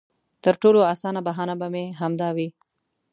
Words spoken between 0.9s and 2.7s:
اسانه بهانه به مې همدا وي.